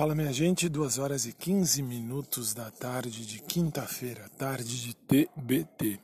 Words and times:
Fala 0.00 0.14
minha 0.14 0.32
gente, 0.32 0.66
2 0.66 0.96
horas 0.96 1.26
e 1.26 1.32
15 1.34 1.82
minutos 1.82 2.54
da 2.54 2.70
tarde 2.70 3.26
de 3.26 3.38
quinta-feira, 3.38 4.30
tarde 4.38 4.80
de 4.80 4.94
TBT. 4.94 6.00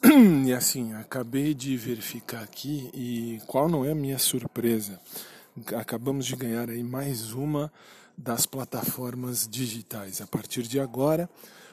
E 0.46 0.52
assim, 0.52 0.94
acabei 0.94 1.52
de 1.52 1.76
verificar 1.76 2.44
aqui 2.44 2.88
e 2.94 3.40
qual 3.48 3.68
não 3.68 3.84
é 3.84 3.90
a 3.90 3.94
minha 3.94 4.20
surpresa? 4.20 5.00
Acabamos 5.74 6.26
de 6.26 6.36
ganhar 6.36 6.70
aí 6.70 6.84
mais 6.84 7.32
uma 7.32 7.72
das 8.16 8.46
plataformas 8.46 9.48
digitais. 9.50 10.20
A 10.20 10.28
partir 10.28 10.62
de 10.62 10.78
agora, 10.78 11.28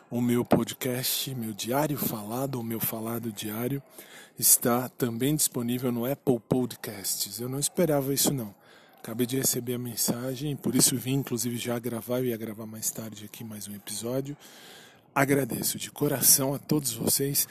o 0.10 0.20
meu 0.20 0.44
podcast, 0.44 1.36
meu 1.36 1.54
diário 1.54 1.96
falado, 1.96 2.60
o 2.60 2.64
meu 2.64 2.80
falado 2.80 3.32
diário, 3.32 3.84
está 4.40 4.90
também 4.90 5.36
disponível 5.36 5.92
no 5.92 6.12
Apple 6.12 6.40
Podcasts. 6.40 7.40
Eu 7.40 7.48
não 7.48 7.60
esperava 7.60 8.12
isso 8.16 8.34
não. 8.34 8.52
Acabei 9.02 9.26
de 9.26 9.38
receber 9.38 9.74
a 9.74 9.80
mensagem, 9.80 10.56
por 10.56 10.76
isso 10.76 10.96
vim 10.96 11.16
inclusive 11.16 11.58
já 11.58 11.80
gravar, 11.80 12.20
eu 12.20 12.26
ia 12.26 12.38
gravar 12.38 12.68
mais 12.68 12.92
tarde 12.92 13.26
aqui 13.26 13.44
mais 13.44 13.68
um 13.68 13.74
episódio. 13.74 14.38
Agradeço 15.14 15.80
de 15.80 15.90
coração 15.90 16.54
a 16.54 16.60
todos 16.60 16.94
vocês 16.94 17.48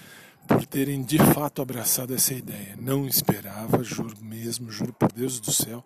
por 0.46 0.64
terem 0.64 1.02
de 1.02 1.18
fato 1.18 1.60
abraçado 1.60 2.14
essa 2.14 2.32
ideia. 2.32 2.76
Não 2.78 3.04
esperava, 3.04 3.82
juro 3.82 4.16
mesmo, 4.22 4.70
juro 4.70 4.92
por 4.92 5.10
Deus 5.10 5.40
do 5.40 5.50
céu, 5.50 5.84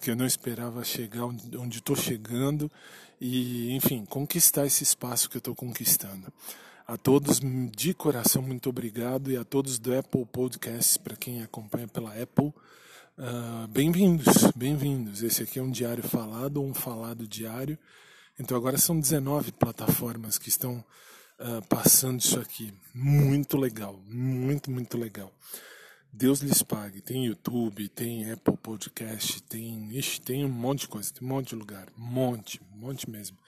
que 0.00 0.10
eu 0.10 0.16
não 0.16 0.26
esperava 0.26 0.82
chegar 0.82 1.26
onde 1.26 1.78
estou 1.78 1.94
chegando 1.94 2.68
e, 3.20 3.70
enfim, 3.70 4.04
conquistar 4.04 4.66
esse 4.66 4.82
espaço 4.82 5.30
que 5.30 5.36
eu 5.36 5.38
estou 5.38 5.54
conquistando. 5.54 6.26
A 6.88 6.96
todos 6.96 7.40
de 7.70 7.94
coração, 7.94 8.42
muito 8.42 8.68
obrigado 8.68 9.30
e 9.30 9.36
a 9.36 9.44
todos 9.44 9.78
do 9.78 9.96
Apple 9.96 10.26
Podcasts, 10.26 10.96
para 10.96 11.14
quem 11.14 11.40
acompanha 11.40 11.86
pela 11.86 12.10
Apple. 12.20 12.52
Uh, 13.16 13.68
bem-vindos, 13.68 14.50
bem-vindos. 14.56 15.22
Esse 15.22 15.44
aqui 15.44 15.60
é 15.60 15.62
um 15.62 15.70
diário 15.70 16.02
falado, 16.02 16.60
um 16.60 16.74
falado 16.74 17.28
diário. 17.28 17.78
Então 18.40 18.56
agora 18.56 18.76
são 18.76 18.98
19 18.98 19.52
plataformas 19.52 20.36
que 20.36 20.48
estão 20.48 20.84
uh, 21.38 21.62
passando 21.68 22.18
isso 22.18 22.40
aqui. 22.40 22.74
Muito 22.92 23.56
legal, 23.56 24.00
muito, 24.08 24.68
muito 24.68 24.98
legal. 24.98 25.32
Deus 26.12 26.40
lhes 26.40 26.60
pague. 26.64 27.00
Tem 27.00 27.26
YouTube, 27.26 27.88
tem 27.88 28.32
Apple 28.32 28.56
Podcast, 28.56 29.40
tem, 29.44 29.96
ixi, 29.96 30.20
tem 30.20 30.44
um 30.44 30.48
monte 30.48 30.80
de 30.80 30.88
coisa, 30.88 31.14
tem 31.14 31.24
um 31.24 31.30
monte 31.30 31.50
de 31.50 31.54
lugar, 31.54 31.86
um 31.96 32.02
monte, 32.02 32.60
um 32.74 32.78
monte 32.78 33.08
mesmo. 33.08 33.38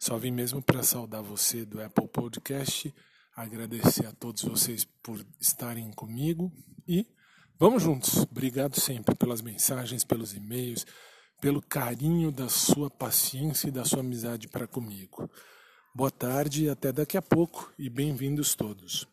Só 0.03 0.19
vim 0.19 0.33
mesmo 0.33 0.61
para 0.61 0.83
saudar 0.83 1.23
você 1.23 1.65
do 1.65 1.81
Apple 1.81 2.09
Podcast, 2.09 2.93
agradecer 3.37 4.05
a 4.05 4.11
todos 4.11 4.43
vocês 4.43 4.85
por 5.01 5.25
estarem 5.41 5.93
comigo 5.93 6.53
e 6.89 7.07
vamos 7.57 7.85
juntos. 7.85 8.27
Obrigado 8.29 8.81
sempre 8.81 9.15
pelas 9.15 9.41
mensagens, 9.41 10.03
pelos 10.03 10.35
e-mails, 10.35 10.85
pelo 11.41 11.63
carinho 11.63 12.33
da 12.33 12.49
sua 12.49 12.91
paciência 12.91 13.69
e 13.69 13.71
da 13.71 13.85
sua 13.85 14.01
amizade 14.01 14.49
para 14.49 14.67
comigo. 14.67 15.31
Boa 15.95 16.11
tarde 16.11 16.65
e 16.65 16.69
até 16.69 16.91
daqui 16.91 17.17
a 17.17 17.23
pouco 17.23 17.73
e 17.79 17.89
bem-vindos 17.89 18.57
todos. 18.57 19.12